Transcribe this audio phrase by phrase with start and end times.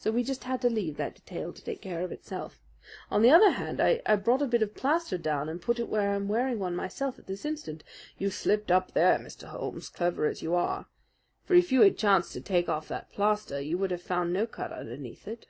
[0.00, 2.60] So we just had to leave that detail to take care of itself.
[3.08, 6.10] On the other hand, I brought a bit of plaster down and put it where
[6.10, 7.84] I am wearing one myself at this instant.
[8.18, 9.44] You slipped up there, Mr.
[9.46, 10.86] Holmes, clever as you are;
[11.44, 14.44] for if you had chanced to take off that plaster you would have found no
[14.44, 15.46] cut underneath it.